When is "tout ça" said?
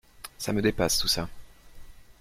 0.97-1.29